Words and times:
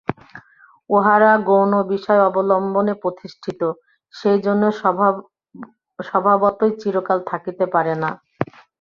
উহারা 0.89 1.31
গৌণবিষয় 1.47 2.21
অবলম্বনে 2.27 2.93
প্রতিষ্ঠিত, 3.03 3.61
সেজন্য 4.13 4.63
স্বভাবতই 5.99 6.71
চিরকাল 6.81 7.19
থাকিতে 7.31 7.65
পারে 7.73 7.93
না। 8.03 8.09